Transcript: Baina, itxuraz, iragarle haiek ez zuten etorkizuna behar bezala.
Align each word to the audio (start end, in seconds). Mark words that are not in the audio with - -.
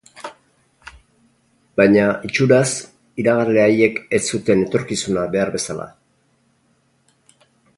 Baina, 1.81 2.05
itxuraz, 2.29 2.71
iragarle 3.23 3.61
haiek 3.65 4.01
ez 4.19 4.23
zuten 4.35 4.65
etorkizuna 4.69 5.27
behar 5.37 5.53
bezala. 5.57 5.87